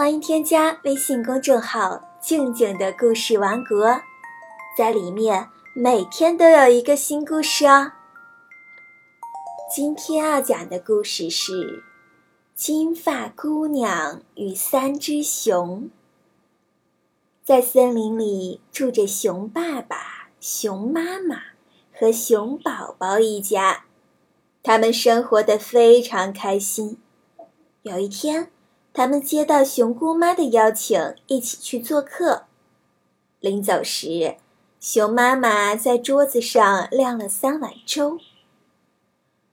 [0.00, 4.00] 欢迎添加微信公众号“静静的故事王国”，
[4.74, 7.92] 在里面每天都有一个新故事哦。
[9.70, 11.52] 今天要讲的故事是
[12.54, 15.82] 《金发姑娘与三只熊》。
[17.44, 21.42] 在森林里住着熊爸爸、熊妈妈
[21.92, 23.84] 和熊宝宝一家，
[24.62, 26.96] 他们生活的非常开心。
[27.82, 28.50] 有一天，
[28.92, 32.44] 他们接到熊姑妈的邀请，一起去做客。
[33.38, 34.36] 临走时，
[34.80, 38.18] 熊妈妈在桌子上晾了三碗粥。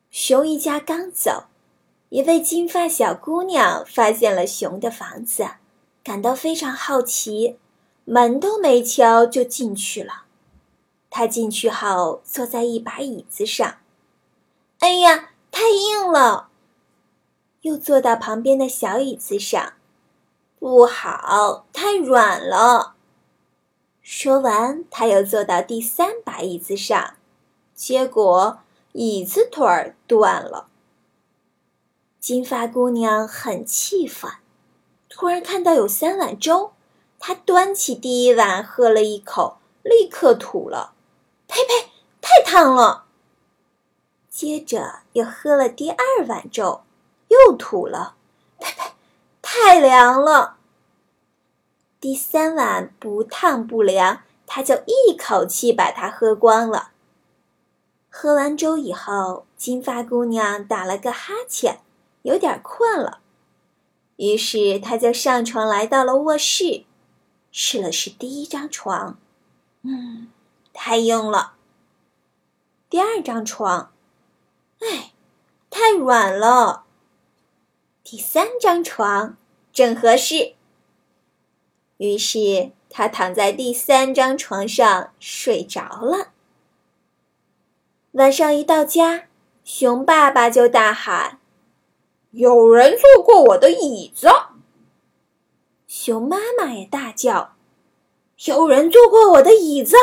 [0.10, 1.46] 熊一家刚走，
[2.10, 5.48] 一位金发小姑娘发现了熊的房子，
[6.04, 7.58] 感到非常好奇，
[8.06, 10.24] 门都没敲就进去了。
[11.10, 13.78] 她进去后，坐在一把椅子上，
[14.80, 16.47] 哎呀，太硬了！
[17.68, 19.74] 又坐到旁边的小椅子上，
[20.58, 22.96] 不好，太软了。
[24.02, 27.16] 说完，他又坐到第三把椅子上，
[27.76, 28.60] 结果
[28.94, 30.70] 椅子腿儿断了。
[32.22, 34.32] 金发姑娘很气愤，
[35.10, 36.72] 突然看到有三碗粥，
[37.20, 40.94] 她端起第一碗喝了一口，立刻吐了，
[41.48, 43.04] 呸呸，太烫了。
[44.30, 46.84] 接着又喝了第二碗粥。
[47.46, 48.16] 又吐了，
[48.60, 48.92] 呸呸，
[49.42, 50.58] 太凉了。
[52.00, 56.92] 第三碗不烫不凉，他就一口气把它喝光了。
[58.10, 61.82] 喝完粥以后，金发姑娘打了个哈欠，
[62.22, 63.20] 有点困了，
[64.16, 66.86] 于是她就上床来到了卧室，
[67.52, 69.18] 试了试第一张床，
[69.84, 70.32] 嗯，
[70.74, 71.54] 太硬了。
[72.90, 73.92] 第二张床，
[74.80, 75.12] 哎，
[75.70, 76.86] 太软了。
[78.10, 79.36] 第三张床
[79.74, 80.54] 正合适，
[81.98, 86.30] 于是他躺在第三张床上睡着了。
[88.12, 89.26] 晚上一到家，
[89.66, 91.42] 熊爸爸就大喊
[92.32, 94.30] ：“有人坐过我的椅子！”
[95.86, 97.56] 熊妈妈也大叫
[98.46, 99.98] ：“有人坐过我的椅子！”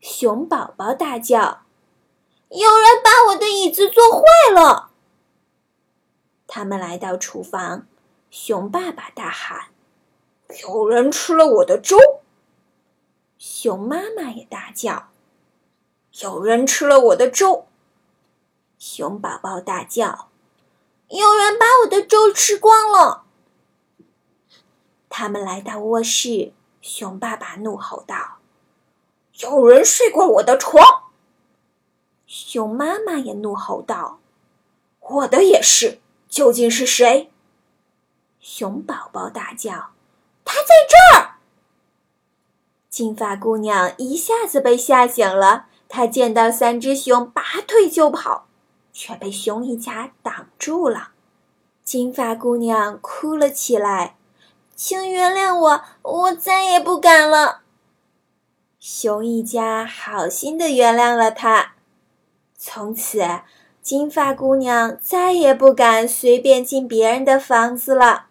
[0.00, 1.64] 熊宝宝大叫
[2.48, 4.22] ：“有人把我的椅子坐坏
[4.54, 4.92] 了！”
[6.56, 7.86] 他们来到厨房，
[8.30, 9.66] 熊爸爸大喊
[10.62, 11.98] ：“有人吃了我的粥！”
[13.36, 15.08] 熊妈妈也大叫
[16.22, 17.66] ：“有人吃了我的粥！”
[18.80, 20.30] 熊宝宝大叫
[21.08, 23.24] ：“有人把我的粥吃光了！”
[25.10, 28.38] 他们来到卧室，熊爸爸怒吼道
[29.40, 31.10] ：“有人睡过我的床！”
[32.26, 34.20] 熊妈妈也怒吼道
[35.00, 36.00] ：“我的也是！”
[36.36, 37.32] 究竟是谁？
[38.40, 39.92] 熊宝宝大叫
[40.44, 41.36] ：“他在这儿！”
[42.90, 48.48] 金发姑娘一下子被吓醒了，她见到三只熊，拔腿就跑，
[48.92, 51.12] 却被熊一家挡住了。
[51.82, 54.16] 金发姑娘哭了起来
[54.76, 57.62] ：“请原谅我，我再也不敢了。”
[58.78, 61.76] 熊一家好心的原谅了她，
[62.58, 63.22] 从此。
[63.86, 68.26] 金发姑娘再也不敢随便进别人的房子了。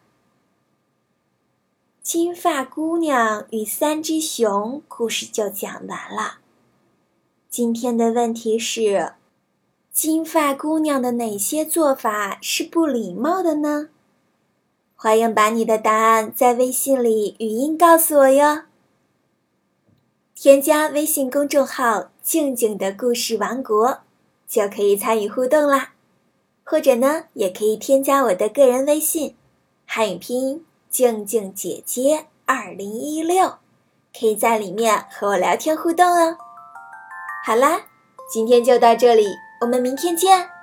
[2.01, 6.39] 金发姑娘与三只熊故事就讲完了。
[7.49, 9.13] 今天的问题是：
[9.93, 13.87] 金发姑娘的哪些做法是不礼貌的呢？
[14.97, 18.63] 欢迎把你的答案在微信里语音告诉我哟。
[20.35, 23.99] 添加微信公众号“静静的故事王国”。
[24.47, 25.93] 就可以参与互动啦，
[26.63, 29.35] 或者呢，也可以添加我的个人微信，
[29.85, 33.55] 汉语拼音静静姐姐二零一六，
[34.17, 36.37] 可以在里面和我聊天互动哦。
[37.45, 37.81] 好啦，
[38.31, 39.27] 今天就到这里，
[39.61, 40.54] 我们明天见。